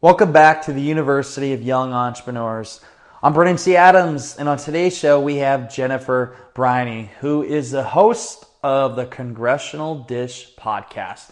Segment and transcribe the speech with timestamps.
[0.00, 2.80] Welcome back to the University of Young Entrepreneurs.
[3.20, 3.74] I'm Brandon C.
[3.74, 9.06] Adams, and on today's show, we have Jennifer Briney, who is the host of the
[9.06, 11.30] Congressional Dish podcast.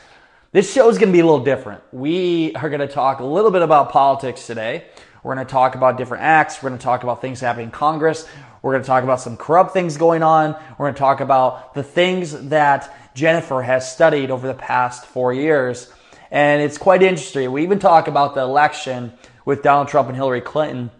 [0.50, 1.80] This show is going to be a little different.
[1.92, 4.86] We are going to talk a little bit about politics today.
[5.22, 6.60] We're going to talk about different acts.
[6.60, 8.28] We're going to talk about things happening in Congress.
[8.62, 10.60] We're going to talk about some corrupt things going on.
[10.76, 15.32] We're going to talk about the things that Jennifer has studied over the past four
[15.32, 15.92] years
[16.30, 17.50] and it's quite interesting.
[17.52, 19.12] We even talk about the election
[19.44, 20.90] with Donald Trump and Hillary Clinton,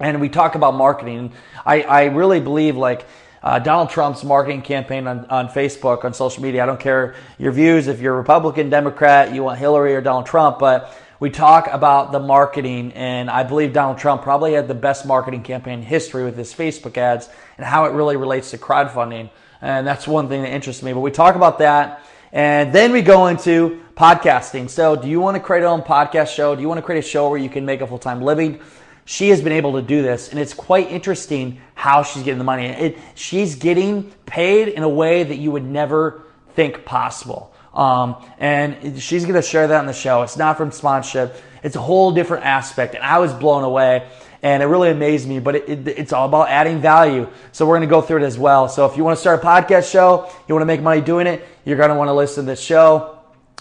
[0.00, 1.32] and we talk about marketing.
[1.64, 3.06] I, I really believe like
[3.42, 6.62] uh, Donald Trump's marketing campaign on, on Facebook, on social media.
[6.62, 10.58] I don't care your views, if you're Republican, Democrat, you want Hillary or Donald Trump,
[10.58, 15.06] but we talk about the marketing, and I believe Donald Trump probably had the best
[15.06, 19.30] marketing campaign in history with his Facebook ads and how it really relates to crowdfunding.
[19.62, 20.92] And that's one thing that interests me.
[20.92, 22.04] But we talk about that.
[22.32, 24.68] And then we go into podcasting.
[24.68, 26.54] So, do you want to create your own podcast show?
[26.54, 28.60] Do you want to create a show where you can make a full time living?
[29.04, 32.44] She has been able to do this, and it's quite interesting how she's getting the
[32.44, 32.66] money.
[32.66, 36.22] It, she's getting paid in a way that you would never
[36.54, 37.54] think possible.
[37.74, 40.22] Um, and she's going to share that on the show.
[40.22, 42.94] It's not from sponsorship, it's a whole different aspect.
[42.94, 44.08] And I was blown away
[44.42, 45.40] and it really amazed me.
[45.40, 47.28] But it, it, it's all about adding value.
[47.52, 48.68] So we're going to go through it as well.
[48.68, 51.26] So if you want to start a podcast show, you want to make money doing
[51.26, 53.13] it, you're going to want to listen to this show.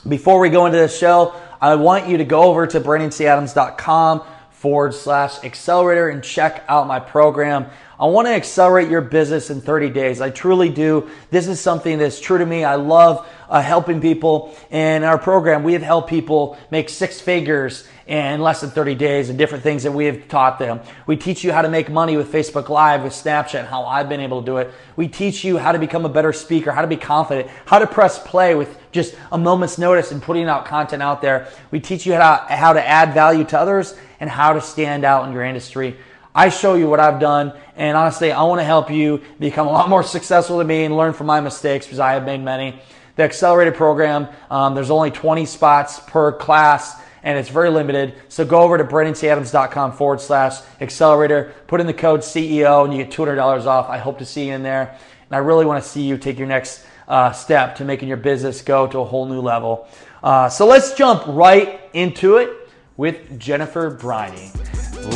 [0.08, 4.94] Before we go into this show, I want you to go over to BrandonCAdams.com forward
[4.94, 7.68] slash accelerator and check out my program.
[7.98, 10.20] I want to accelerate your business in 30 days.
[10.20, 11.10] I truly do.
[11.32, 12.66] This is something that's true to me.
[12.66, 14.54] I love uh, helping people.
[14.72, 19.30] In our program, we have helped people make six figures in less than 30 days
[19.30, 20.82] and different things that we have taught them.
[21.08, 24.20] We teach you how to make money with Facebook Live, with Snapchat, how I've been
[24.20, 24.72] able to do it.
[24.96, 27.88] We teach you how to become a better speaker, how to be confident, how to
[27.88, 31.48] press play with just a moment's notice and putting out content out there.
[31.72, 35.06] We teach you how to, how to add value to others and how to stand
[35.06, 35.98] out in your industry.
[36.36, 39.72] I show you what I've done, and honestly, I want to help you become a
[39.72, 42.80] lot more successful than me and learn from my mistakes because I have made many.
[43.16, 48.14] The accelerated program, um, there's only 20 spots per class and it's very limited.
[48.30, 53.04] So go over to BrandonCAdams.com forward slash accelerator, put in the code CEO, and you
[53.04, 53.90] get $200 off.
[53.90, 54.98] I hope to see you in there.
[55.30, 58.18] And I really want to see you take your next uh, step to making your
[58.18, 59.88] business go to a whole new level.
[60.22, 62.50] Uh, so let's jump right into it
[62.98, 64.52] with Jennifer Briney.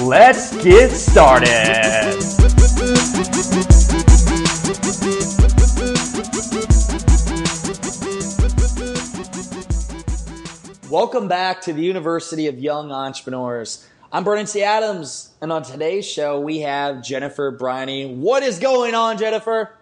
[0.03, 1.47] Let's get started.
[10.99, 13.87] Welcome back to the University of Young Entrepreneurs.
[14.11, 14.63] I'm Brandon C.
[14.63, 18.15] Adams, and on today's show, we have Jennifer Briney.
[18.15, 19.77] What is going on, Jennifer?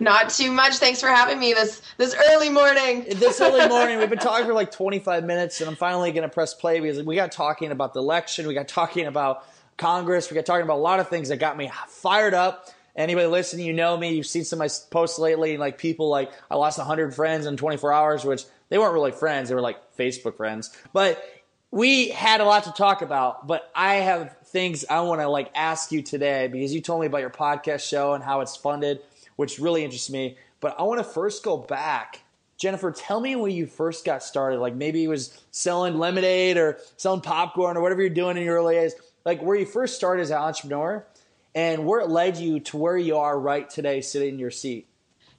[0.00, 0.78] Not too much.
[0.78, 3.04] Thanks for having me this this early morning.
[3.08, 6.34] this early morning, we've been talking for like 25 minutes, and I'm finally going to
[6.34, 10.34] press play because we got talking about the election, we got talking about Congress, we
[10.34, 12.68] got talking about a lot of things that got me fired up.
[12.96, 14.16] Anybody listening, you know me.
[14.16, 17.56] You've seen some of my posts lately, like people like I lost 100 friends in
[17.56, 19.50] 24 hours, which they weren't really friends.
[19.50, 20.74] They were like Facebook friends.
[20.94, 21.22] But
[21.70, 25.50] we had a lot to talk about, but I have things I want to like
[25.54, 29.00] ask you today because you told me about your podcast show and how it's funded,
[29.36, 30.38] which really interests me.
[30.60, 32.22] But I want to first go back.
[32.56, 34.58] Jennifer, tell me when you first got started.
[34.58, 38.56] Like maybe it was selling lemonade or selling popcorn or whatever you're doing in your
[38.56, 38.94] early days.
[39.26, 41.04] Like where you first started as an entrepreneur
[41.54, 44.86] and where it led you to where you are right today, sitting in your seat.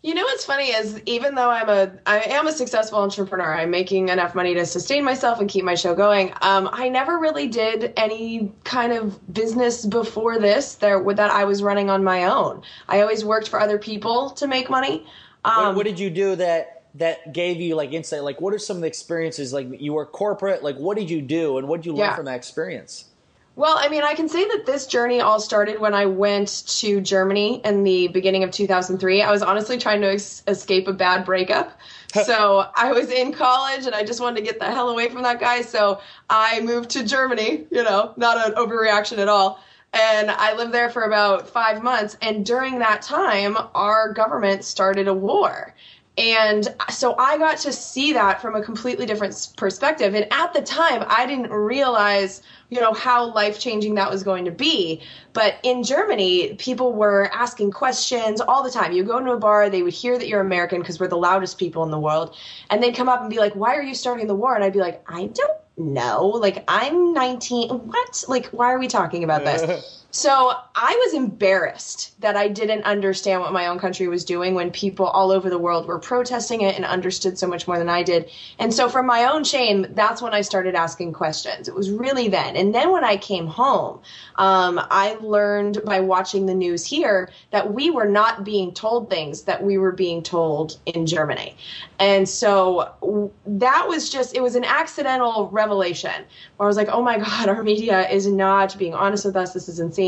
[0.03, 3.71] You know what's funny is even though I'm a I am a successful entrepreneur, I'm
[3.71, 6.33] making enough money to sustain myself and keep my show going.
[6.41, 11.63] Um, I never really did any kind of business before this there that I was
[11.63, 12.63] running on my own.
[12.89, 15.07] I always worked for other people to make money.
[15.45, 18.23] Um, what, what did you do that that gave you like insight?
[18.23, 19.53] Like, what are some of the experiences?
[19.53, 20.63] Like, you were corporate.
[20.63, 22.15] Like, what did you do, and what did you learn yeah.
[22.17, 23.05] from that experience?
[23.55, 26.99] Well, I mean, I can say that this journey all started when I went to
[26.99, 29.21] Germany in the beginning of 2003.
[29.21, 31.79] I was honestly trying to ex- escape a bad breakup.
[32.25, 35.21] so I was in college and I just wanted to get the hell away from
[35.23, 35.61] that guy.
[35.61, 39.59] So I moved to Germany, you know, not an overreaction at all.
[39.93, 42.17] And I lived there for about five months.
[42.23, 45.75] And during that time, our government started a war
[46.15, 50.13] And so I got to see that from a completely different perspective.
[50.13, 54.45] And at the time, I didn't realize, you know, how life changing that was going
[54.45, 55.01] to be.
[55.33, 58.91] But in Germany, people were asking questions all the time.
[58.91, 61.57] You go into a bar, they would hear that you're American because we're the loudest
[61.57, 62.35] people in the world.
[62.69, 64.53] And they'd come up and be like, why are you starting the war?
[64.53, 66.27] And I'd be like, I don't know.
[66.27, 67.69] Like, I'm 19.
[67.69, 68.23] What?
[68.27, 70.01] Like, why are we talking about this?
[70.15, 74.69] So I was embarrassed that I didn't understand what my own country was doing when
[74.69, 78.03] people all over the world were protesting it and understood so much more than I
[78.03, 78.29] did.
[78.59, 81.67] And so, from my own shame, that's when I started asking questions.
[81.67, 82.55] It was really then.
[82.55, 84.01] And then when I came home,
[84.35, 89.41] um, I learned by watching the news here that we were not being told things
[89.43, 91.55] that we were being told in Germany.
[91.97, 96.23] And so that was just, it was an accidental revelation
[96.57, 99.53] where I was like, oh my God, our media is not being honest with us.
[99.53, 100.02] This is insane.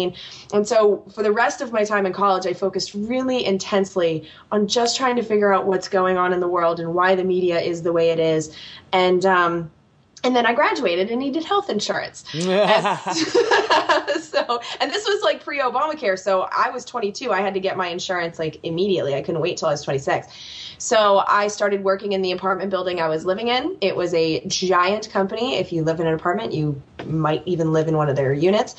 [0.54, 4.68] And so for the rest of my time in college, I focused really intensely on
[4.68, 7.60] just trying to figure out what's going on in the world and why the media
[7.60, 8.56] is the way it is.
[8.92, 9.72] And, um,
[10.26, 12.26] and then I graduated and needed health insurance.
[12.34, 12.42] and
[14.22, 16.18] so, and this was like pre Obamacare.
[16.18, 17.32] So I was 22.
[17.32, 19.14] I had to get my insurance like immediately.
[19.14, 20.28] I couldn't wait till I was 26.
[20.78, 23.78] So I started working in the apartment building I was living in.
[23.82, 25.56] It was a giant company.
[25.56, 28.76] If you live in an apartment, you might even live in one of their units.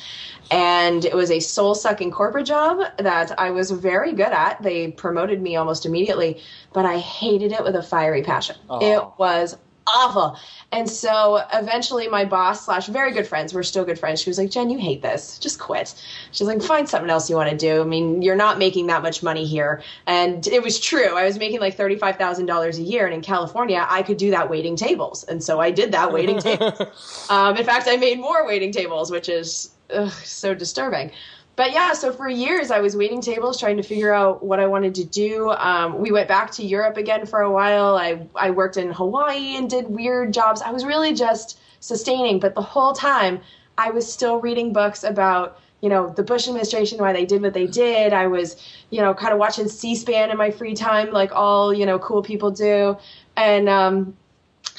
[0.51, 4.61] And it was a soul sucking corporate job that I was very good at.
[4.61, 6.41] They promoted me almost immediately,
[6.73, 8.57] but I hated it with a fiery passion.
[8.69, 8.79] Oh.
[8.79, 9.57] It was
[9.95, 10.37] awful.
[10.71, 14.21] And so eventually my boss slash very good friends, we're still good friends.
[14.21, 15.39] She was like, Jen, you hate this.
[15.39, 15.95] Just quit.
[16.31, 17.81] She's like, find something else you want to do.
[17.81, 19.81] I mean, you're not making that much money here.
[20.05, 21.15] And it was true.
[21.15, 23.05] I was making like $35,000 a year.
[23.05, 25.23] And in California, I could do that waiting tables.
[25.23, 27.27] And so I did that waiting tables.
[27.29, 31.11] Um, in fact, I made more waiting tables, which is ugh, so disturbing
[31.57, 34.67] but yeah, so for years I was waiting tables trying to figure out what I
[34.67, 35.49] wanted to do.
[35.49, 37.97] Um, we went back to Europe again for a while.
[37.97, 40.61] I, I worked in Hawaii and did weird jobs.
[40.61, 43.41] I was really just sustaining, but the whole time
[43.75, 47.53] I was still reading books about you know the bush administration why they did what
[47.53, 48.55] they did i was
[48.89, 52.23] you know kind of watching c-span in my free time like all you know cool
[52.23, 52.97] people do
[53.35, 54.17] and um,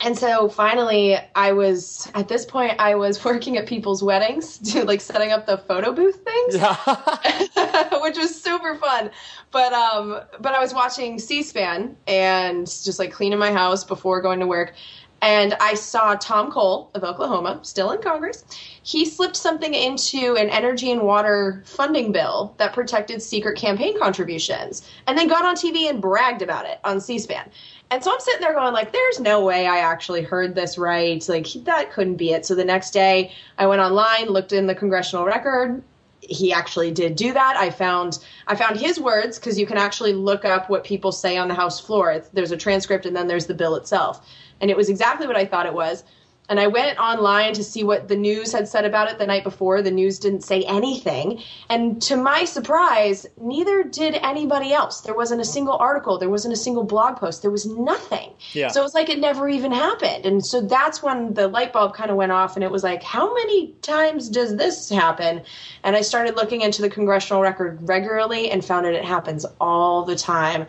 [0.04, 4.84] and so finally i was at this point i was working at people's weddings to
[4.84, 6.54] like setting up the photo booth things
[8.02, 9.10] which was super fun.
[9.50, 14.40] But um but i was watching c-span and just like cleaning my house before going
[14.40, 14.74] to work
[15.20, 18.44] and I saw Tom Cole of Oklahoma, still in Congress.
[18.82, 24.88] He slipped something into an energy and water funding bill that protected secret campaign contributions,
[25.06, 27.50] and then got on TV and bragged about it on C-SPAN.
[27.90, 31.26] And so I'm sitting there going like, there's no way I actually heard this right.
[31.28, 32.44] Like that couldn't be it.
[32.44, 35.82] So the next day I went online, looked in the congressional record.
[36.20, 37.56] He actually did do that.
[37.56, 41.38] I found I found his words because you can actually look up what people say
[41.38, 42.22] on the House floor.
[42.32, 44.26] There's a transcript and then there's the bill itself.
[44.60, 46.04] And it was exactly what I thought it was.
[46.50, 49.44] And I went online to see what the news had said about it the night
[49.44, 49.82] before.
[49.82, 51.42] The news didn't say anything.
[51.68, 55.02] And to my surprise, neither did anybody else.
[55.02, 58.32] There wasn't a single article, there wasn't a single blog post, there was nothing.
[58.52, 58.68] Yeah.
[58.68, 60.24] So it was like it never even happened.
[60.24, 63.02] And so that's when the light bulb kind of went off, and it was like,
[63.02, 65.42] how many times does this happen?
[65.84, 70.04] And I started looking into the congressional record regularly and found that it happens all
[70.06, 70.66] the time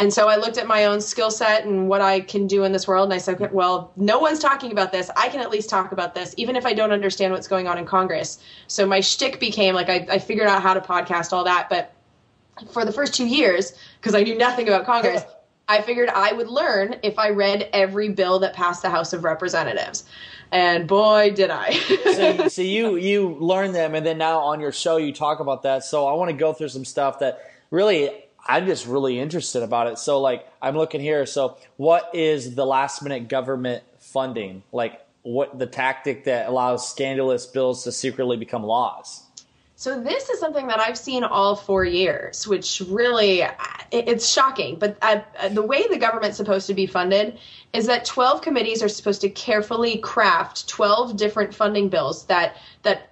[0.00, 2.72] and so I looked at my own skill set and what I can do in
[2.72, 5.10] this world, and I said, okay, well, no one's talking about this.
[5.16, 7.78] I can at least talk about this, even if I don't understand what's going on
[7.78, 8.38] in Congress.
[8.68, 11.68] So my shtick became like I, I figured out how to podcast, all that.
[11.68, 11.92] But
[12.70, 15.24] for the first two years, because I knew nothing about Congress,
[15.68, 19.24] I figured I would learn if I read every bill that passed the House of
[19.24, 20.04] Representatives.
[20.50, 21.72] And boy, did I!
[21.72, 25.62] so, so you you learn them, and then now on your show you talk about
[25.62, 25.84] that.
[25.84, 28.10] So I want to go through some stuff that really
[28.46, 29.98] I'm just really interested about it.
[29.98, 31.26] So like I'm looking here.
[31.26, 34.62] So what is the last minute government funding?
[34.72, 39.22] Like what the tactic that allows scandalous bills to secretly become laws?
[39.76, 43.50] So this is something that I've seen all four years, which really uh,
[43.90, 44.78] it's shocking.
[44.78, 47.38] But I, the way the government's supposed to be funded
[47.72, 53.10] is that 12 committees are supposed to carefully craft 12 different funding bills that that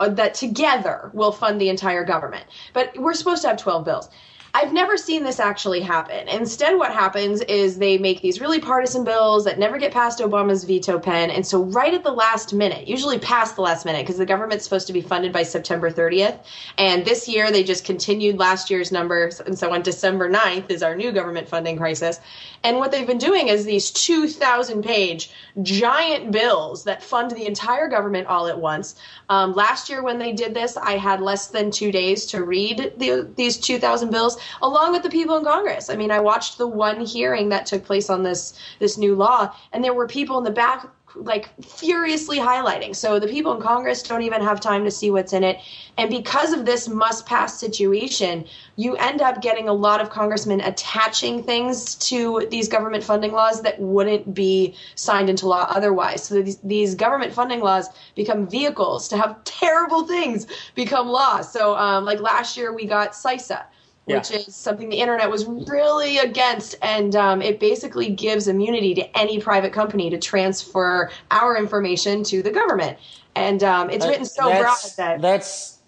[0.00, 2.46] uh, that together will fund the entire government.
[2.72, 4.08] But we're supposed to have 12 bills.
[4.54, 6.26] I've never seen this actually happen.
[6.28, 10.64] Instead, what happens is they make these really partisan bills that never get past Obama's
[10.64, 11.30] veto pen.
[11.30, 14.64] And so, right at the last minute, usually past the last minute, because the government's
[14.64, 16.38] supposed to be funded by September 30th.
[16.78, 19.40] And this year, they just continued last year's numbers.
[19.40, 22.18] And so, on December 9th is our new government funding crisis.
[22.64, 25.30] And what they've been doing is these 2,000 page
[25.62, 28.94] giant bills that fund the entire government all at once.
[29.28, 32.94] Um, last year, when they did this, I had less than two days to read
[32.96, 35.90] the, these 2,000 bills along with the people in Congress.
[35.90, 39.54] I mean, I watched the one hearing that took place on this this new law,
[39.72, 42.94] and there were people in the back like furiously highlighting.
[42.94, 45.58] So the people in Congress don't even have time to see what's in it.
[45.96, 48.44] And because of this must pass situation,
[48.76, 53.62] you end up getting a lot of congressmen attaching things to these government funding laws
[53.62, 56.24] that wouldn't be signed into law otherwise.
[56.24, 61.40] So these, these government funding laws become vehicles to have terrible things become law.
[61.40, 63.64] So, um, like last year, we got CISA
[64.08, 64.38] which yeah.
[64.38, 66.74] is something the internet was really against.
[66.82, 72.42] And um, it basically gives immunity to any private company to transfer our information to
[72.42, 72.98] the government.
[73.34, 75.78] And um, it's written so broad that that's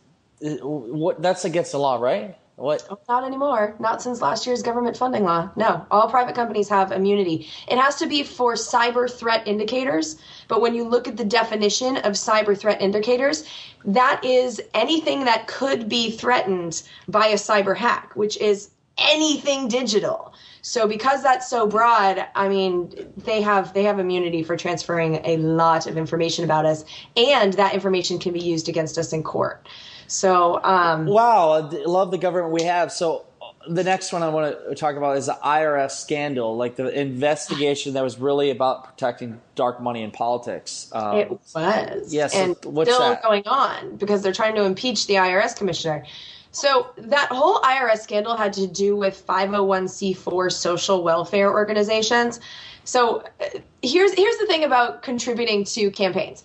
[0.44, 2.36] uh, what that's against the law, right?
[2.60, 2.86] What?
[2.90, 3.74] Oh, not anymore.
[3.78, 5.48] Not since last year's government funding law.
[5.56, 7.48] No, all private companies have immunity.
[7.66, 10.20] It has to be for cyber threat indicators.
[10.46, 13.48] But when you look at the definition of cyber threat indicators,
[13.86, 20.34] that is anything that could be threatened by a cyber hack, which is anything digital.
[20.60, 25.38] So because that's so broad, I mean, they have they have immunity for transferring a
[25.38, 26.84] lot of information about us,
[27.16, 29.66] and that information can be used against us in court.
[30.10, 32.90] So, um, wow, I love the government we have.
[32.90, 33.26] So,
[33.68, 37.94] the next one I want to talk about is the IRS scandal, like the investigation
[37.94, 40.90] that was really about protecting dark money in politics.
[40.92, 43.22] Um, it was, yes, and still that?
[43.22, 46.04] going on because they're trying to impeach the IRS commissioner.
[46.50, 52.40] So that whole IRS scandal had to do with 501c4 social welfare organizations.
[52.82, 56.42] So uh, here's here's the thing about contributing to campaigns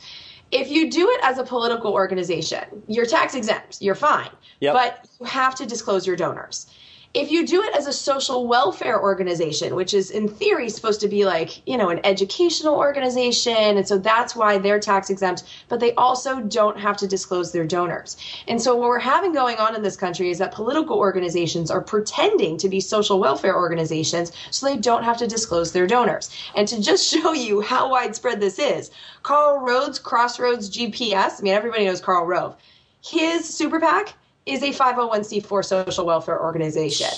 [0.52, 4.30] if you do it as a political organization, you're tax exempt, you're fine.
[4.60, 4.74] Yep.
[4.74, 6.68] But you have to disclose your donors
[7.15, 11.07] if you do it as a social welfare organization, which is in theory supposed to
[11.07, 15.79] be like, you know, an educational organization, and so that's why they're tax exempt, but
[15.79, 18.17] they also don't have to disclose their donors.
[18.50, 21.79] And so what we're having going on in this country is that political organizations are
[21.79, 26.29] pretending to be social welfare organizations so they don't have to disclose their donors.
[26.53, 28.91] And to just show you how widespread this is,
[29.24, 32.57] Karl Rove's Crossroads GPS, I mean, everybody knows Karl Rove.
[33.01, 34.15] His super PAC
[34.46, 37.10] is a 501c4 social welfare organization,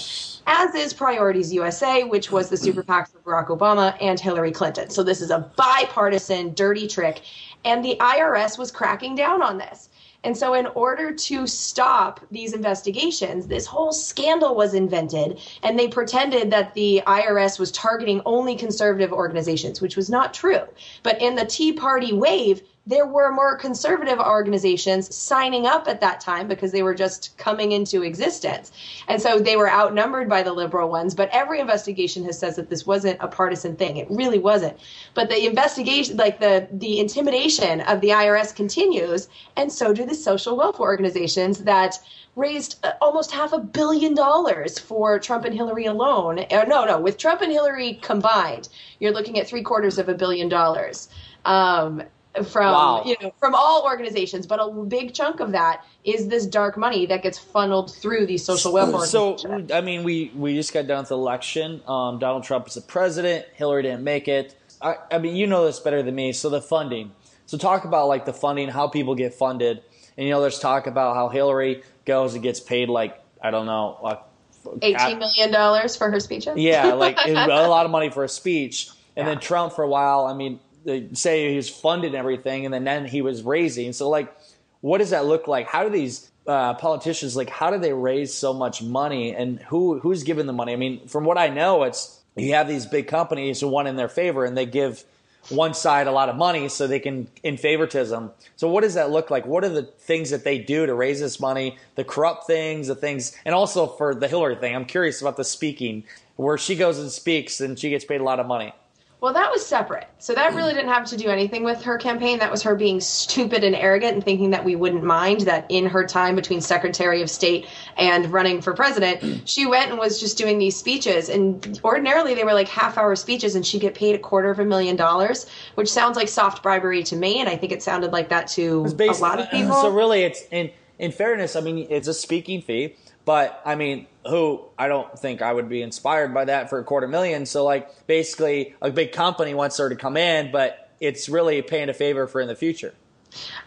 [0.47, 4.89] as is Priorities USA, which was the super PAC for Barack Obama and Hillary Clinton.
[4.89, 7.21] So this is a bipartisan dirty trick.
[7.65, 9.89] And the IRS was cracking down on this.
[10.23, 15.87] And so, in order to stop these investigations, this whole scandal was invented, and they
[15.87, 20.63] pretended that the IRS was targeting only conservative organizations, which was not true.
[21.03, 26.21] But in the Tea Party wave, there were more conservative organizations signing up at that
[26.21, 28.71] time because they were just coming into existence.
[29.09, 31.13] And so they were outnumbered by the liberal ones.
[31.13, 33.97] But every investigation has says that this wasn't a partisan thing.
[33.97, 34.77] It really wasn't.
[35.13, 39.27] But the investigation, like the, the intimidation of the IRS continues.
[39.57, 41.99] And so do the social welfare organizations that
[42.37, 46.39] raised uh, almost half a billion dollars for Trump and Hillary alone.
[46.51, 50.13] Uh, no, no, with Trump and Hillary combined, you're looking at three quarters of a
[50.13, 51.09] billion dollars.
[51.43, 52.03] Um,
[52.43, 53.03] from wow.
[53.05, 57.05] you know from all organizations but a big chunk of that is this dark money
[57.05, 59.37] that gets funneled through these social welfare so
[59.73, 61.81] i mean we we just got down to the election.
[61.87, 63.45] Um, donald trump is the president.
[63.55, 64.55] Hillary didn't make it.
[64.81, 66.33] I, I mean you know this better than me.
[66.33, 67.11] So the funding.
[67.45, 69.81] So talk about like the funding how people get funded.
[70.17, 73.65] And you know there's talk about how hillary goes and gets paid like i don't
[73.65, 74.21] know like
[74.65, 76.57] $18 million for her speeches?
[76.57, 78.89] Yeah like a lot of money for a speech.
[79.15, 79.33] And yeah.
[79.33, 82.85] then trump for a while i mean they say he was funded everything, and then
[82.85, 83.91] then he was raising.
[83.91, 84.33] So like,
[84.79, 85.67] what does that look like?
[85.67, 87.49] How do these uh, politicians like?
[87.49, 90.71] How do they raise so much money, and who who's giving the money?
[90.71, 93.97] I mean, from what I know, it's you have these big companies who want in
[93.97, 95.03] their favor, and they give
[95.49, 98.31] one side a lot of money so they can in favoritism.
[98.55, 99.45] So what does that look like?
[99.45, 101.77] What are the things that they do to raise this money?
[101.95, 104.73] The corrupt things, the things, and also for the Hillary thing.
[104.73, 106.05] I'm curious about the speaking,
[106.37, 108.73] where she goes and speaks and she gets paid a lot of money.
[109.19, 110.07] Well, that was separate.
[110.19, 112.37] So that really didn't have to do anything with her campaign.
[112.37, 115.87] That was her being stupid and arrogant and thinking that we wouldn't mind that in
[115.87, 117.65] her time between Secretary of State
[117.97, 121.29] and running for president, she went and was just doing these speeches.
[121.29, 124.59] And ordinarily they were like half hour speeches and she'd get paid a quarter of
[124.59, 127.39] a million dollars, which sounds like soft bribery to me.
[127.39, 129.81] And I think it sounded like that to a lot of people.
[129.81, 130.69] So really it's in,
[130.99, 132.95] in fairness, I mean, it's a speaking fee
[133.27, 136.83] but I mean, who I don't think I would be inspired by that for a
[136.85, 137.45] quarter million.
[137.45, 141.89] So like basically a big company wants her to come in, but it's really paying
[141.89, 142.93] a favor for in the future.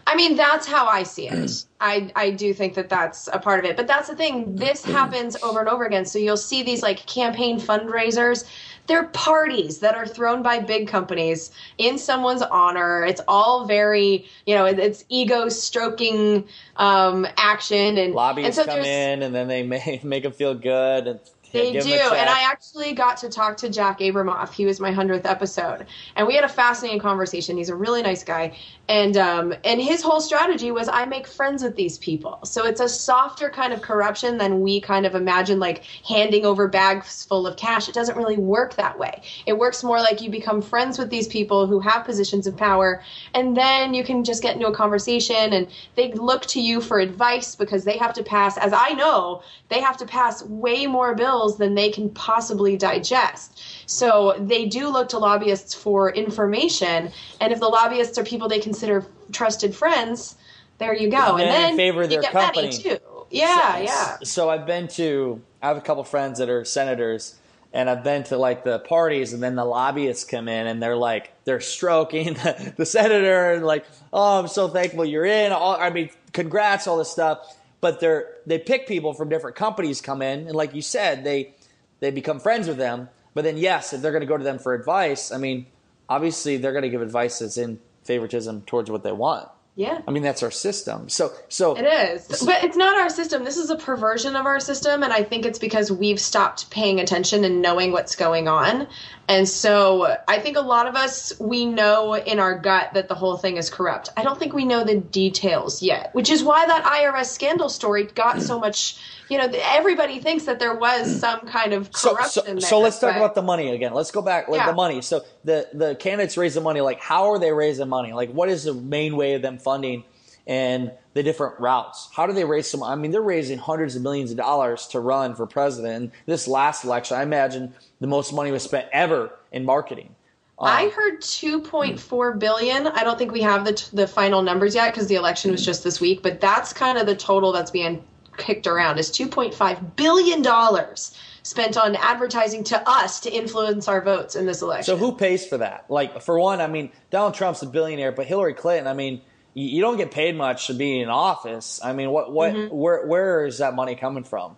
[0.07, 1.65] I mean, that's how I see it.
[1.79, 3.77] I, I do think that that's a part of it.
[3.77, 4.55] But that's the thing.
[4.55, 6.05] This happens over and over again.
[6.05, 8.45] So you'll see these like campaign fundraisers.
[8.87, 13.05] They're parties that are thrown by big companies in someone's honor.
[13.05, 16.45] It's all very, you know, it's ego stroking
[16.77, 20.55] um, action and lobbyists and so come in and then they make make them feel
[20.55, 21.19] good and
[21.51, 21.93] they do.
[21.93, 24.53] And I actually got to talk to Jack Abramoff.
[24.53, 25.85] He was my 100th episode.
[26.15, 27.57] And we had a fascinating conversation.
[27.57, 28.57] He's a really nice guy.
[28.87, 32.39] And um, and his whole strategy was I make friends with these people.
[32.43, 36.67] So it's a softer kind of corruption than we kind of imagine, like handing over
[36.67, 37.87] bags full of cash.
[37.87, 39.21] It doesn't really work that way.
[39.45, 43.01] It works more like you become friends with these people who have positions of power.
[43.33, 46.99] And then you can just get into a conversation and they look to you for
[46.99, 51.15] advice because they have to pass, as I know, they have to pass way more
[51.15, 53.61] bills bills than they can possibly digest.
[53.89, 58.59] So they do look to lobbyists for information, and if the lobbyists are people they
[58.59, 60.35] consider trusted friends,
[60.77, 61.35] there you go.
[61.35, 62.97] And, and then favor their company too.
[63.29, 64.17] Yeah, so, yeah.
[64.23, 65.41] So I've been to.
[65.61, 67.35] I have a couple friends that are senators,
[67.71, 70.97] and I've been to like the parties, and then the lobbyists come in, and they're
[70.97, 75.51] like they're stroking the, the senator, and like, oh, I'm so thankful you're in.
[75.51, 79.99] All, I mean, congrats, all this stuff but they're they pick people from different companies
[79.99, 81.53] come in and like you said they
[81.99, 84.59] they become friends with them but then yes if they're going to go to them
[84.59, 85.65] for advice i mean
[86.07, 90.01] obviously they're going to give advice that's in favoritism towards what they want yeah.
[90.05, 91.07] I mean, that's our system.
[91.07, 93.45] So, so it is, but it's not our system.
[93.45, 96.99] This is a perversion of our system, and I think it's because we've stopped paying
[96.99, 98.87] attention and knowing what's going on.
[99.31, 103.15] And so, I think a lot of us we know in our gut that the
[103.15, 104.09] whole thing is corrupt.
[104.17, 108.03] I don't think we know the details yet, which is why that IRS scandal story
[108.03, 108.97] got so much.
[109.29, 112.29] You know, everybody thinks that there was some kind of corruption.
[112.29, 113.93] So, so, there, so let's talk but, about the money again.
[113.93, 114.67] Let's go back like Yeah.
[114.67, 115.01] the money.
[115.01, 116.81] So the the candidates raise the money.
[116.81, 118.11] Like, how are they raising money?
[118.11, 120.03] Like, what is the main way of them funding?
[120.47, 122.09] And the different routes.
[122.15, 122.83] How do they raise some?
[122.83, 125.95] I mean, they're raising hundreds of millions of dollars to run for president.
[125.95, 130.15] And this last election, I imagine the most money was spent ever in marketing.
[130.57, 132.87] Um, I heard 2.4 billion.
[132.87, 135.83] I don't think we have the the final numbers yet because the election was just
[135.83, 138.03] this week, but that's kind of the total that's being
[138.37, 144.35] kicked around is 2.5 billion dollars spent on advertising to us to influence our votes
[144.35, 144.85] in this election.
[144.85, 145.85] So who pays for that?
[145.89, 149.21] Like for one, I mean, Donald Trump's a billionaire, but Hillary Clinton, I mean,
[149.53, 151.79] you, you don't get paid much to be in office.
[151.83, 152.75] I mean, what what Mm-hmm.
[152.75, 154.57] where where is that money coming from?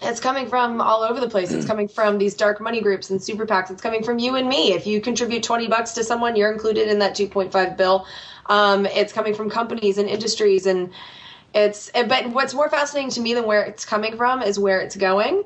[0.00, 1.52] It's coming from all over the place.
[1.52, 3.70] It's coming from these dark money groups and super PACs.
[3.70, 4.72] It's coming from you and me.
[4.72, 8.06] If you contribute 20 bucks to someone, you're included in that 2.5 bill.
[8.46, 10.66] Um, it's coming from companies and industries.
[10.66, 10.90] And
[11.52, 14.96] it's, but what's more fascinating to me than where it's coming from is where it's
[14.96, 15.42] going.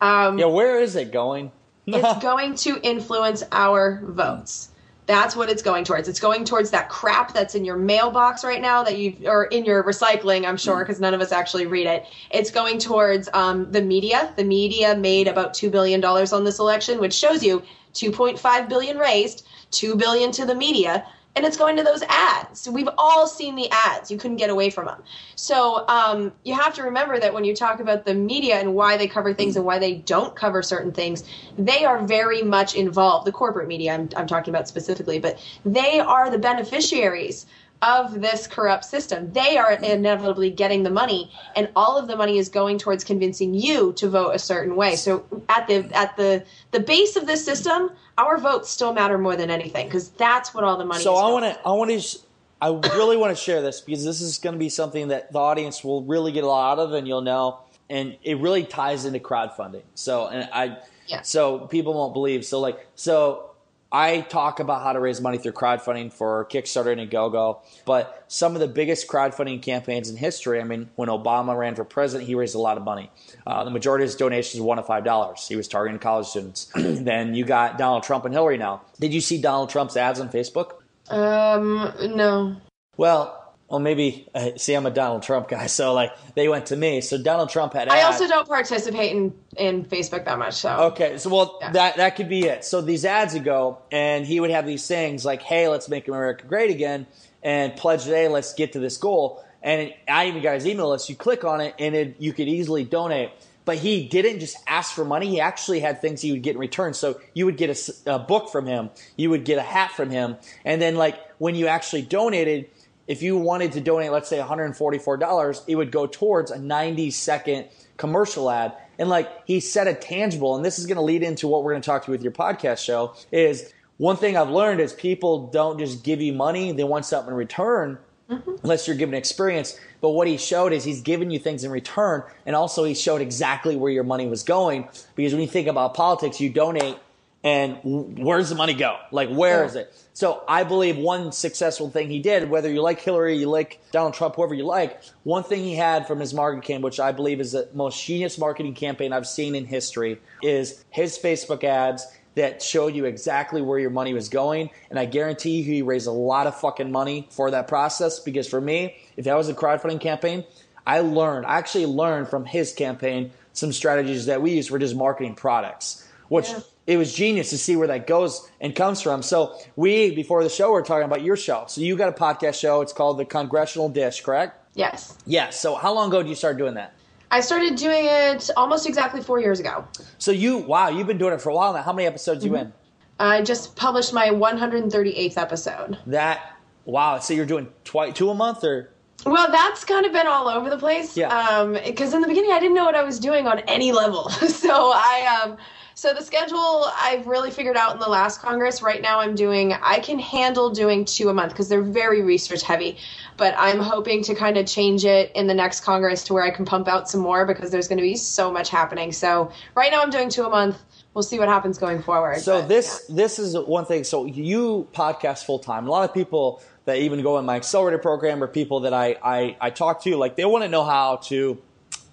[0.00, 1.50] Um, Yeah, where is it going?
[1.86, 4.68] it's going to influence our votes.
[5.06, 6.08] That's what it's going towards.
[6.08, 9.64] It's going towards that crap that's in your mailbox right now that you or in
[9.64, 12.06] your recycling, I'm sure, because none of us actually read it.
[12.30, 14.32] It's going towards um, the media.
[14.36, 17.62] The media made about two billion dollars on this election, which shows you
[17.92, 22.68] 2.5 billion raised, two billion to the media, and it's going to those ads.
[22.68, 24.10] We've all seen the ads.
[24.10, 25.02] You couldn't get away from them.
[25.34, 28.96] So um, you have to remember that when you talk about the media and why
[28.96, 31.24] they cover things and why they don't cover certain things,
[31.58, 33.26] they are very much involved.
[33.26, 37.46] The corporate media, I'm, I'm talking about specifically, but they are the beneficiaries
[37.82, 39.32] of this corrupt system.
[39.32, 43.54] They are inevitably getting the money, and all of the money is going towards convincing
[43.54, 44.96] you to vote a certain way.
[44.96, 49.36] So at the at the the base of this system, our votes still matter more
[49.36, 51.02] than anything because that's what all the money.
[51.02, 52.18] So I want to I want to
[52.62, 55.38] I really want to share this because this is going to be something that the
[55.38, 57.60] audience will really get a lot of, and you'll know,
[57.90, 59.82] and it really ties into crowdfunding.
[59.94, 61.20] So and I Yeah.
[61.20, 62.44] so people won't believe.
[62.46, 63.50] So like so.
[63.94, 68.54] I talk about how to raise money through crowdfunding for Kickstarter and Indiegogo, but some
[68.54, 70.60] of the biggest crowdfunding campaigns in history.
[70.60, 73.08] I mean, when Obama ran for president, he raised a lot of money.
[73.46, 75.46] Uh, the majority of his donations were one to five dollars.
[75.46, 76.72] He was targeting college students.
[76.74, 78.58] then you got Donald Trump and Hillary.
[78.58, 80.72] Now, did you see Donald Trump's ads on Facebook?
[81.08, 82.56] Um, no.
[82.96, 83.43] Well,
[83.74, 87.00] well, maybe uh, see, I'm a Donald Trump guy, so like they went to me.
[87.00, 87.88] So Donald Trump had.
[87.88, 88.20] I ads.
[88.20, 90.54] also don't participate in in Facebook that much.
[90.54, 91.72] So Okay, so well, Yeah.
[91.72, 92.64] that that could be it.
[92.64, 96.06] So these ads would go, and he would have these things like, "Hey, let's make
[96.06, 97.06] America great again,"
[97.42, 99.44] and pledge today, let's get to this goal.
[99.60, 101.08] And I even got his email list.
[101.08, 103.30] You click on it, and it, you could easily donate.
[103.64, 105.26] But he didn't just ask for money.
[105.26, 106.92] He actually had things he would get in return.
[106.92, 110.36] So you would get a book from him, you would get a hat from him,
[110.66, 112.66] and then like when you actually donated,
[113.06, 117.66] if you wanted to donate, let's say $144, it would go towards a 90 second
[117.96, 118.74] commercial ad.
[118.98, 121.72] And like he said a tangible, and this is going to lead into what we're
[121.72, 124.92] going to talk to you with your podcast show is one thing I've learned is
[124.92, 127.98] people don't just give you money, they want something in return.
[128.30, 128.52] mm-hmm.
[128.62, 129.78] unless you're given experience.
[130.00, 133.20] But what he showed is he's given you things in return, and also he showed
[133.20, 134.88] exactly where your money was going.
[135.14, 136.96] Because when you think about politics, you donate,
[137.44, 138.96] and where's the money go?
[139.12, 139.66] Like where yeah.
[139.66, 139.94] is it?
[140.14, 144.14] So I believe one successful thing he did, whether you like Hillary, you like Donald
[144.14, 147.40] Trump, whoever you like, one thing he had from his marketing campaign, which I believe
[147.40, 152.62] is the most genius marketing campaign I've seen in history, is his Facebook ads that
[152.62, 154.70] showed you exactly where your money was going.
[154.88, 158.48] And I guarantee you he raised a lot of fucking money for that process because
[158.48, 160.44] for me, if that was a crowdfunding campaign,
[160.86, 164.96] I learned, I actually learned from his campaign some strategies that we use for just
[164.96, 166.03] marketing products,
[166.34, 166.58] which yeah.
[166.88, 169.22] it was genius to see where that goes and comes from.
[169.22, 171.66] So we, before the show, we are talking about your show.
[171.68, 172.80] So you got a podcast show.
[172.80, 174.58] It's called The Congressional Dish, correct?
[174.74, 175.16] Yes.
[175.26, 175.60] Yes.
[175.60, 176.92] So how long ago did you start doing that?
[177.30, 179.86] I started doing it almost exactly four years ago.
[180.18, 181.82] So you, wow, you've been doing it for a while now.
[181.82, 182.54] How many episodes mm-hmm.
[182.54, 182.72] you in?
[183.20, 185.98] I just published my 138th episode.
[186.06, 187.20] That, wow.
[187.20, 188.90] So you're doing twice, two a month or?
[189.26, 191.16] Well, that's kind of been all over the place.
[191.16, 191.72] Yeah.
[191.84, 194.28] Because um, in the beginning, I didn't know what I was doing on any level.
[194.30, 195.56] so I, um,
[195.94, 198.82] so the schedule I've really figured out in the last Congress.
[198.82, 199.72] Right now, I'm doing.
[199.72, 202.98] I can handle doing two a month because they're very research heavy.
[203.36, 206.50] But I'm hoping to kind of change it in the next Congress to where I
[206.50, 209.12] can pump out some more because there's going to be so much happening.
[209.12, 210.78] So right now, I'm doing two a month.
[211.14, 212.40] We'll see what happens going forward.
[212.40, 213.14] So but, this yeah.
[213.14, 214.02] this is one thing.
[214.02, 215.86] So you podcast full time.
[215.86, 219.16] A lot of people that even go in my accelerator program or people that I,
[219.22, 221.60] I, I talk to, like they want to know how to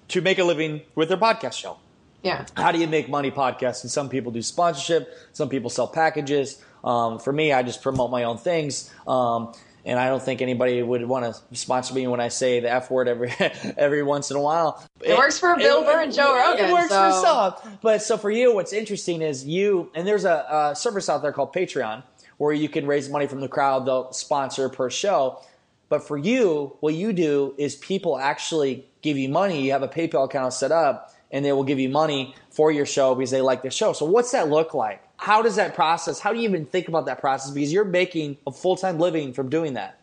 [0.10, 1.78] to make a living with their podcast show.
[2.22, 2.46] Yeah.
[2.56, 3.90] How do you make money podcasting?
[3.90, 5.18] Some people do sponsorship.
[5.32, 6.62] Some people sell packages.
[6.84, 8.94] Um, for me, I just promote my own things.
[9.08, 9.54] Um,
[9.86, 12.92] and I don't think anybody would want to sponsor me when I say the F
[12.92, 13.34] word every
[13.78, 14.86] every once in a while.
[15.00, 16.66] It, it works for Bill Burr and Joe Rogan.
[16.66, 17.12] It works so.
[17.12, 17.22] for
[17.62, 17.78] some.
[17.82, 21.32] But so for you, what's interesting is you, and there's a, a service out there
[21.32, 22.04] called Patreon
[22.42, 23.86] where you can raise money from the crowd.
[23.86, 25.44] They'll sponsor per show.
[25.90, 29.62] But for you, what you do is people actually give you money.
[29.62, 32.88] You have a PayPal account set up and they will give you money for your
[32.88, 33.94] show because they like the show.
[33.94, 35.04] So what's that look like?
[35.18, 36.20] How does that process?
[36.20, 37.52] How do you even think about that process?
[37.52, 40.00] Because you're making a full time living from doing that.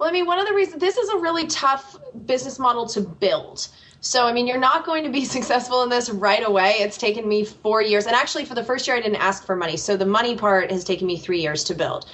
[0.00, 3.02] Well, I mean, one of the reasons this is a really tough business model to
[3.02, 3.68] build.
[4.00, 6.76] So, I mean, you're not going to be successful in this right away.
[6.78, 8.06] It's taken me four years.
[8.06, 9.76] And actually, for the first year, I didn't ask for money.
[9.76, 12.06] So, the money part has taken me three years to build.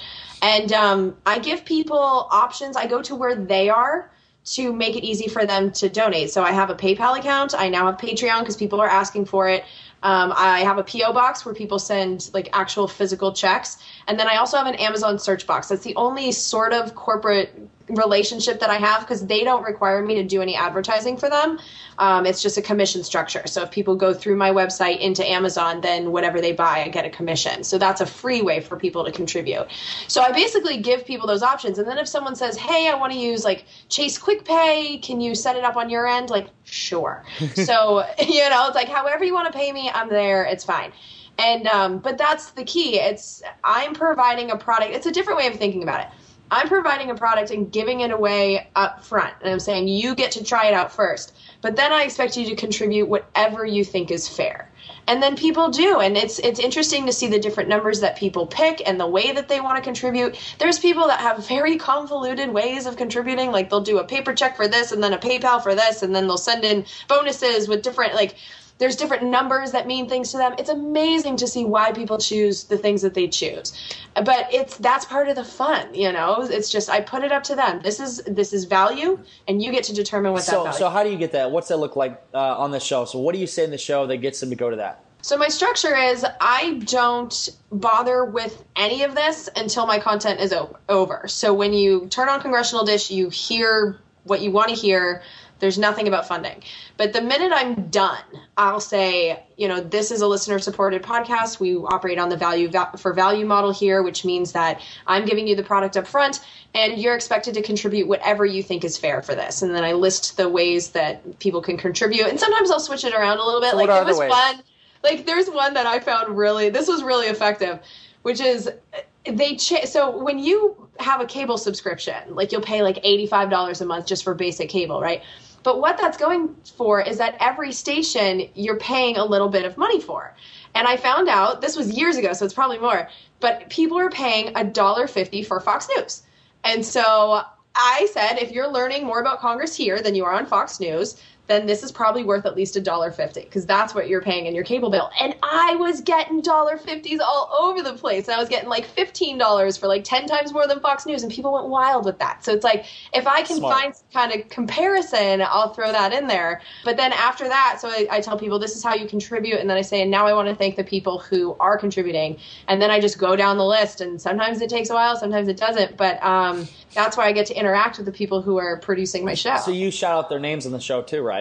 [0.43, 2.77] And um, I give people options.
[2.77, 4.11] I go to where they are
[4.45, 6.31] to make it easy for them to donate.
[6.31, 7.55] So I have a PayPal account.
[7.57, 9.65] I now have Patreon because people are asking for it.
[10.03, 14.29] Um, I have a PO box where people send like actual physical checks, and then
[14.29, 15.69] I also have an Amazon search box.
[15.69, 20.15] That's the only sort of corporate relationship that I have because they don't require me
[20.15, 21.59] to do any advertising for them.
[21.99, 23.43] Um, it's just a commission structure.
[23.47, 27.05] So if people go through my website into Amazon, then whatever they buy, I get
[27.05, 27.63] a commission.
[27.63, 29.67] So that's a free way for people to contribute.
[30.09, 31.79] So I basically give people those options.
[31.79, 35.21] And then if someone says, hey, I want to use like Chase Quick Pay, can
[35.21, 36.31] you set it up on your end?
[36.31, 37.25] Like, sure.
[37.55, 40.45] so, you know, it's like however you want to pay me, I'm there.
[40.45, 40.93] It's fine
[41.37, 45.49] and um, but that's the key it's i'm providing a product it's a different way
[45.49, 46.07] of thinking about it
[46.55, 49.35] I'm providing a product and giving it away up front.
[49.41, 51.35] And I'm saying you get to try it out first.
[51.63, 54.71] But then I expect you to contribute whatever you think is fair.
[55.09, 55.99] And then people do.
[55.99, 59.33] And it's it's interesting to see the different numbers that people pick and the way
[59.33, 60.39] that they want to contribute.
[60.59, 63.51] There's people that have very convoluted ways of contributing.
[63.51, 66.15] Like they'll do a paper check for this and then a PayPal for this, and
[66.15, 68.37] then they'll send in bonuses with different like
[68.79, 70.55] there's different numbers that mean things to them.
[70.59, 73.73] It's amazing to see why people choose the things that they choose.
[74.15, 76.43] But it's that's part of the fun, you know.
[76.43, 77.81] It's just I put it up to them.
[77.83, 80.65] This is this is value, and you get to determine what so, that.
[80.65, 80.79] Value.
[80.79, 81.51] So how do you get that?
[81.51, 83.05] What's that look like uh, on the show?
[83.05, 85.05] So what do you say in the show that gets them to go to that?
[85.23, 90.55] So my structure is I don't bother with any of this until my content is
[90.89, 91.27] over.
[91.29, 95.23] So when you turn on Congressional Dish, you hear what you want to hear
[95.61, 96.63] there's nothing about funding.
[96.97, 98.23] But the minute I'm done,
[98.57, 101.61] I'll say, you know, this is a listener supported podcast.
[101.61, 105.57] We operate on the value for value model here, which means that I'm giving you
[105.57, 109.35] the product up front and you're expected to contribute whatever you think is fair for
[109.35, 109.63] this.
[109.63, 112.27] And then I list the ways that people can contribute.
[112.27, 113.71] And sometimes I'll switch it around a little bit.
[113.71, 114.31] So like it was ways?
[114.31, 114.63] fun.
[115.03, 117.79] Like there's one that I found really this was really effective,
[118.23, 122.83] which is uh, they ch- so when you have a cable subscription, like you'll pay
[122.83, 125.23] like $85 a month just for basic cable, right?
[125.65, 129.77] But what that's going for is that every station you're paying a little bit of
[129.77, 130.37] money for.
[130.77, 133.09] And I found out this was years ago, so it's probably more,
[133.41, 136.23] but people are paying a dollar fifty for Fox News.
[136.63, 137.43] And so
[137.75, 141.21] I said, if you're learning more about Congress here than you are on Fox News,
[141.47, 144.47] then this is probably worth at least a dollar fifty because that's what you're paying
[144.47, 145.11] in your cable bill.
[145.21, 148.29] And I was getting dollar fifties all over the place.
[148.29, 151.23] And I was getting like fifteen dollars for like ten times more than Fox News,
[151.23, 152.45] and people went wild with that.
[152.45, 153.75] So it's like if I can Smart.
[153.75, 156.63] find some kind of comparison, I'll throw that in there.
[156.85, 159.69] But then after that, so I, I tell people this is how you contribute, and
[159.69, 162.81] then I say, and now I want to thank the people who are contributing, and
[162.81, 165.57] then I just go down the list, and sometimes it takes a while, sometimes it
[165.57, 169.25] doesn't, but um, that's why I get to interact with the people who are producing
[169.25, 169.57] my show.
[169.59, 171.34] So you shout out their names in the show too, right?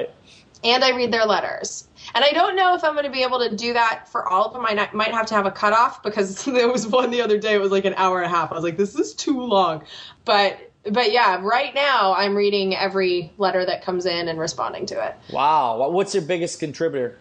[0.64, 1.88] And I read their letters.
[2.16, 4.46] And I don't know if I'm going to be able to do that for all
[4.46, 4.66] of them.
[4.66, 7.54] I might have to have a cutoff because there was one the other day.
[7.54, 8.52] It was like an hour and a half.
[8.52, 9.84] I was like, this is too long.
[10.26, 15.06] But but yeah, right now I'm reading every letter that comes in and responding to
[15.06, 15.16] it.
[15.32, 15.90] Wow.
[15.90, 17.18] What's your biggest contributor?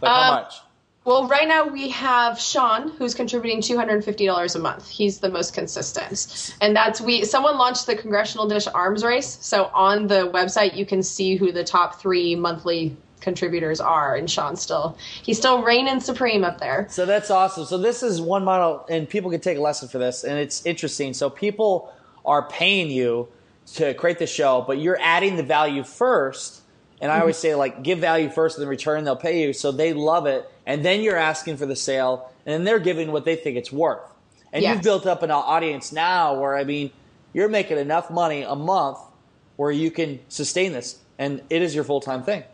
[0.00, 0.54] Like how um, much?
[1.04, 4.88] Well, right now we have Sean, who's contributing two hundred and fifty dollars a month.
[4.88, 7.24] He's the most consistent, and that's we.
[7.24, 11.50] Someone launched the Congressional Dish Arms Race, so on the website you can see who
[11.50, 16.86] the top three monthly contributors are, and Sean still he's still reigning supreme up there.
[16.88, 17.64] So that's awesome.
[17.64, 20.64] So this is one model, and people can take a lesson for this, and it's
[20.64, 21.14] interesting.
[21.14, 21.92] So people
[22.24, 23.26] are paying you
[23.74, 26.61] to create the show, but you're adding the value first
[27.02, 29.52] and I always say like give value first and then return they'll pay you.
[29.52, 30.48] So they love it.
[30.64, 33.72] And then you're asking for the sale and then they're giving what they think it's
[33.72, 34.08] worth.
[34.52, 34.74] And yes.
[34.74, 36.92] you've built up an audience now where I mean
[37.32, 38.98] you're making enough money a month
[39.56, 42.44] where you can sustain this and it is your full-time thing.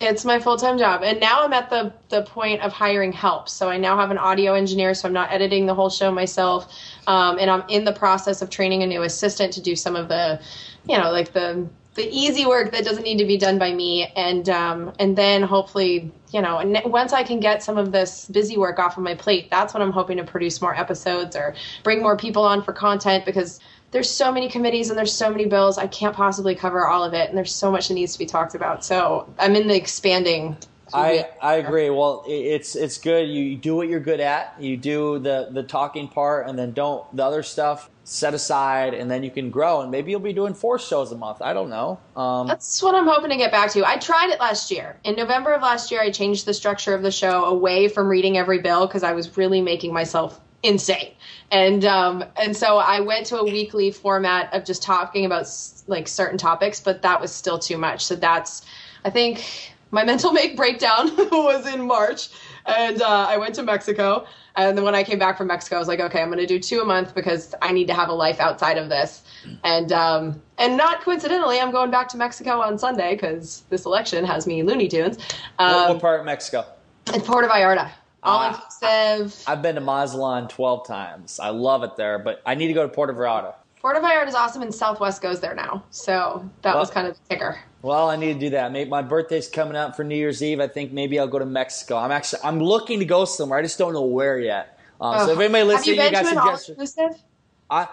[0.00, 1.02] It's my full time job.
[1.02, 3.48] And now I'm at the, the point of hiring help.
[3.48, 6.72] So I now have an audio engineer, so I'm not editing the whole show myself.
[7.06, 10.08] Um, and I'm in the process of training a new assistant to do some of
[10.08, 10.40] the,
[10.88, 11.68] you know, like the
[11.98, 14.10] the easy work that doesn't need to be done by me.
[14.16, 18.26] And um, and then hopefully you know and once i can get some of this
[18.26, 21.54] busy work off of my plate that's when i'm hoping to produce more episodes or
[21.82, 25.46] bring more people on for content because there's so many committees and there's so many
[25.46, 25.78] bills.
[25.78, 28.26] I can't possibly cover all of it and there's so much that needs to be
[28.26, 28.84] talked about.
[28.84, 30.56] So i'm in the expanding
[30.92, 31.90] I, I agree.
[31.90, 33.28] Well, it's it's good.
[33.28, 34.54] You do what you're good at.
[34.60, 39.10] You do the the talking part, and then don't the other stuff set aside and
[39.10, 39.82] then you can grow.
[39.82, 41.42] And maybe you'll be doing four shows a month.
[41.42, 42.00] I don't know.
[42.16, 43.86] Um, that's what i'm hoping to get back to.
[43.86, 44.96] I tried it last year.
[45.04, 48.38] In november of last year i changed the structure of the show away from reading
[48.38, 51.12] every bill because i was really making myself insane.
[51.50, 55.46] And um, and so i went to a weekly format of just talking about
[55.86, 58.06] like certain topics but that was still too much.
[58.06, 58.64] So that's
[59.04, 62.28] i think my mental make breakdown was in march
[62.66, 64.26] and uh, i went to mexico
[64.58, 66.46] and then when I came back from Mexico, I was like, okay, I'm going to
[66.46, 69.22] do two a month because I need to have a life outside of this.
[69.62, 74.24] And um, and not coincidentally, I'm going back to Mexico on Sunday because this election
[74.24, 75.16] has me Looney Tunes.
[75.60, 76.66] Um, what, what, part of Mexico?
[77.06, 77.92] It's Puerto Vallarta.
[78.24, 79.44] All uh, inclusive.
[79.46, 81.38] I've been to Mazatlan 12 times.
[81.38, 83.54] I love it there, but I need to go to Puerto Vallarta.
[83.80, 85.84] Puerto Vallarta is awesome, and Southwest goes there now.
[85.90, 87.58] So that well, was kind of the kicker.
[87.82, 88.72] Well, I need to do that.
[88.72, 90.60] Maybe my birthday's coming up for New Year's Eve.
[90.60, 91.96] I think maybe I'll go to Mexico.
[91.96, 93.58] I'm actually I'm looking to go somewhere.
[93.58, 94.78] I just don't know where yet.
[95.00, 95.26] Um, oh.
[95.26, 97.22] So if anybody listening, you, you got suggestions.
[97.70, 97.88] I,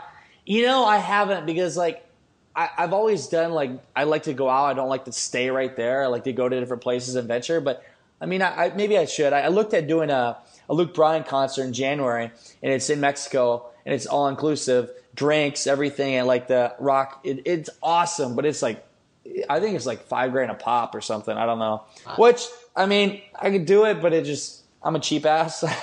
[0.45, 2.05] you know, I haven't because like
[2.55, 4.65] I, have always done like I like to go out.
[4.65, 6.03] I don't like to stay right there.
[6.03, 7.61] I like to go to different places and venture.
[7.61, 7.83] But
[8.19, 9.33] I mean, I, I maybe I should.
[9.33, 10.37] I, I, looked at doing a,
[10.69, 12.31] a Luke Bryan concert in January,
[12.63, 17.21] and it's in Mexico, and it's all inclusive, drinks, everything, and like the rock.
[17.23, 18.85] It, it's awesome, but it's like
[19.49, 21.35] I think it's like five grand a pop or something.
[21.35, 21.83] I don't know.
[22.17, 22.45] Which
[22.75, 25.63] I mean, I could do it, but it just I'm a cheap ass.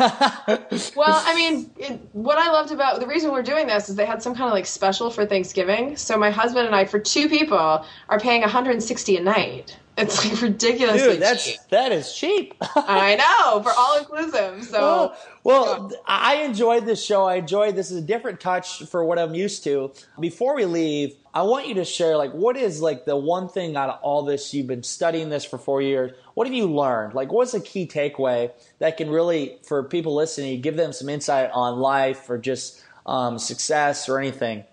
[0.96, 4.06] well, I mean, it, what I loved about the reason we're doing this is they
[4.06, 5.96] had some kind of like special for Thanksgiving.
[5.96, 9.76] So my husband and I, for two people, are paying 160 a night.
[9.98, 11.60] It's like ridiculously Dude, that's cheap.
[11.70, 12.54] that is cheap.
[12.76, 14.64] I know for all inclusive.
[14.64, 15.98] So well, well yeah.
[16.06, 17.24] I enjoyed this show.
[17.24, 19.92] I enjoyed this is a different touch for what I'm used to.
[20.18, 23.76] Before we leave, I want you to share like what is like the one thing
[23.76, 26.12] out of all this you've been studying this for four years.
[26.34, 27.14] What have you learned?
[27.14, 31.50] Like what's a key takeaway that can really for people listening give them some insight
[31.52, 34.64] on life or just um, success or anything?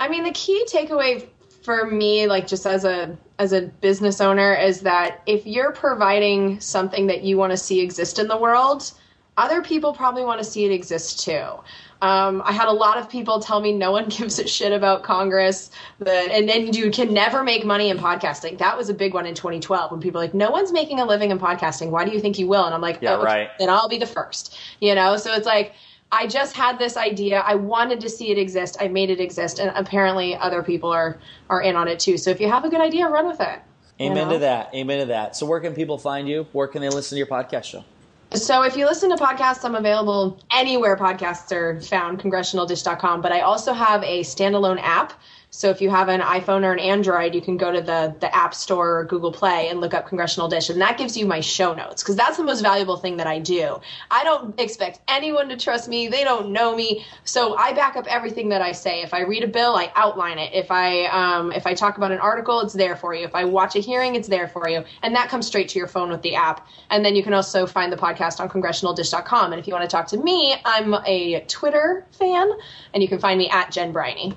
[0.00, 1.28] I mean, the key takeaway
[1.62, 6.60] for me like just as a as a business owner is that if you're providing
[6.60, 8.92] something that you want to see exist in the world
[9.36, 11.46] other people probably want to see it exist too
[12.02, 15.02] um, I had a lot of people tell me no one gives a shit about
[15.02, 15.70] Congress,
[16.00, 18.58] that, and then you can never make money in podcasting.
[18.58, 21.06] That was a big one in 2012 when people were like, no one's making a
[21.06, 21.90] living in podcasting.
[21.90, 22.64] Why do you think you will?
[22.64, 23.48] And I'm like, yeah, oh, right.
[23.58, 24.58] Then I'll be the first.
[24.80, 25.72] You know, so it's like
[26.12, 27.40] I just had this idea.
[27.40, 28.76] I wanted to see it exist.
[28.78, 31.18] I made it exist, and apparently other people are
[31.48, 32.18] are in on it too.
[32.18, 33.60] So if you have a good idea, run with it.
[33.98, 34.32] Amen you know?
[34.32, 34.74] to that.
[34.74, 35.34] Amen to that.
[35.34, 36.46] So where can people find you?
[36.52, 37.84] Where can they listen to your podcast show?
[38.34, 43.20] So if you listen to podcasts, I'm available anywhere podcasts are found, congressionaldish.com.
[43.22, 45.12] But I also have a standalone app
[45.56, 48.34] So if you have an iPhone or an Android, you can go to the the
[48.36, 51.40] App Store or Google Play and look up Congressional Dish, and that gives you my
[51.40, 53.80] show notes because that's the most valuable thing that I do.
[54.10, 58.06] I don't expect anyone to trust me; they don't know me, so I back up
[58.06, 59.00] everything that I say.
[59.00, 60.52] If I read a bill, I outline it.
[60.52, 63.24] If I um, if I talk about an article, it's there for you.
[63.24, 65.88] If I watch a hearing, it's there for you, and that comes straight to your
[65.88, 66.68] phone with the app.
[66.90, 69.52] And then you can also find the podcast on congressionaldish.com.
[69.52, 72.50] And if you want to talk to me, I'm a Twitter fan,
[72.92, 74.36] and you can find me at Jen Briney.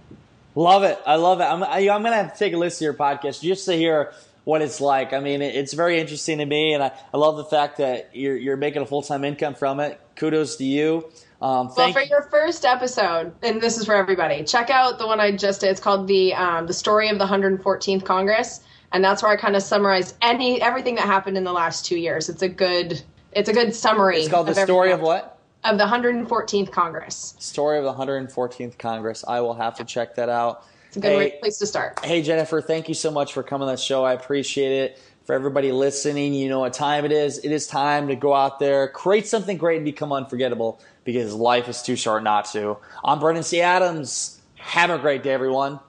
[0.55, 0.99] Love it.
[1.05, 1.43] I love it.
[1.43, 3.73] I'm, I, am going to have to take a listen to your podcast just to
[3.73, 5.13] hear what it's like.
[5.13, 8.35] I mean, it's very interesting to me, and I, I love the fact that you're,
[8.35, 9.99] you're making a full time income from it.
[10.15, 11.09] Kudos to you.
[11.41, 15.21] Um, well, for your first episode, and this is for everybody, check out the one
[15.21, 15.69] I just did.
[15.69, 18.59] It's called the um, the story of the 114th Congress,
[18.91, 21.97] and that's where I kind of summarized any everything that happened in the last two
[21.97, 22.27] years.
[22.27, 24.19] It's a good it's a good summary.
[24.19, 25.38] It's called the story of what?
[25.65, 27.35] Of the 114th Congress.
[27.37, 29.25] Story of the 114th Congress.
[29.27, 30.65] I will have to check that out.
[30.87, 31.99] It's a good hey, place to start.
[32.03, 34.05] Hey, Jennifer, thank you so much for coming on the show.
[34.05, 35.01] I appreciate it.
[35.25, 37.39] For everybody listening, you know what time it is.
[37.39, 41.67] It is time to go out there, create something great, and become unforgettable because life
[41.67, 42.77] is too short not to.
[43.03, 43.59] I'm Brandon C.
[43.59, 44.41] Adams.
[44.55, 45.81] Have a great day, everyone.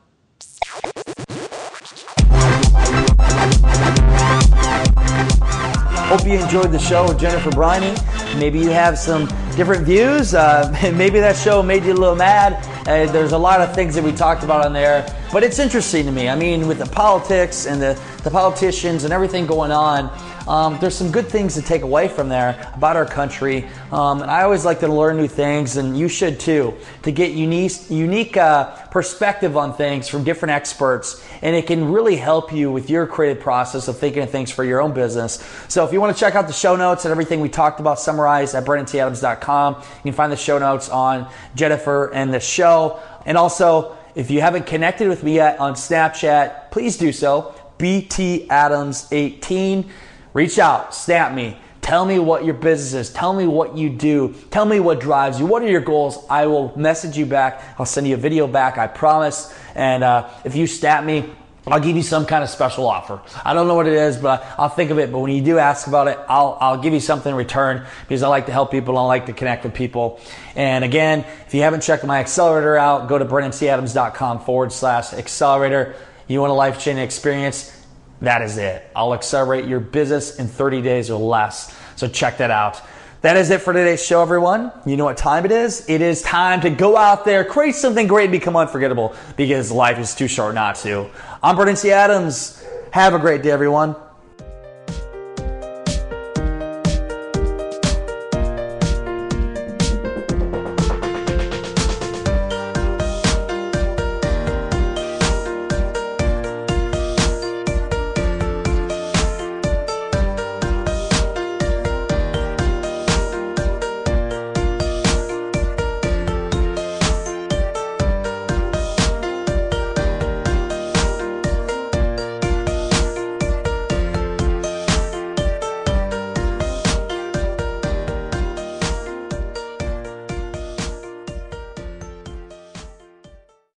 [6.11, 7.95] Hope you enjoyed the show with Jennifer Briney.
[8.37, 9.29] Maybe you have some
[9.61, 10.33] different views.
[10.33, 12.55] Uh, maybe that show made you a little mad.
[12.89, 16.07] Uh, there's a lot of things that we talked about on there, but it's interesting
[16.07, 16.31] to me.
[16.31, 20.09] I mean, with the politics and the, the politicians and everything going on,
[20.47, 23.69] um, there's some good things to take away from there about our country.
[23.93, 27.33] Um, and I always like to learn new things, and you should too, to get
[27.33, 31.25] unique, unique uh, perspective on things from different experts.
[31.43, 34.65] And it can really help you with your creative process of thinking of things for
[34.65, 35.45] your own business.
[35.69, 38.01] So if you want to check out the show notes and everything we talked about
[38.01, 43.01] summarized at BrandonCAdams.com, you can find the show notes on Jennifer and the show.
[43.27, 47.55] And also, if you haven't connected with me yet on Snapchat, please do so.
[47.79, 49.91] BT Adams 18
[50.33, 51.59] Reach out, snap me.
[51.81, 53.13] Tell me what your business is.
[53.13, 54.35] Tell me what you do.
[54.51, 55.47] Tell me what drives you.
[55.47, 56.25] What are your goals?
[56.29, 57.63] I will message you back.
[57.79, 59.53] I'll send you a video back, I promise.
[59.75, 61.31] And uh, if you snap me,
[61.67, 63.21] I'll give you some kind of special offer.
[63.45, 65.13] I don't know what it is, but I'll think of it.
[65.13, 68.23] But when you do ask about it, I'll, I'll give you something in return because
[68.23, 68.97] I like to help people.
[68.97, 70.21] I like to connect with people.
[70.57, 75.95] And again, if you haven't checked my accelerator out, go to brandoncadams.com forward slash accelerator.
[76.29, 77.80] You want a life changing experience?
[78.23, 78.89] That is it.
[78.95, 81.75] I'll accelerate your business in 30 days or less.
[81.97, 82.81] So check that out.
[83.23, 84.73] That is it for today's show, everyone.
[84.87, 85.87] You know what time it is?
[85.89, 89.99] It is time to go out there, create something great, and become unforgettable because life
[89.99, 91.11] is too short not to.
[91.43, 91.91] I'm Brandon C.
[91.91, 92.65] Adams.
[92.93, 93.95] Have a great day, everyone.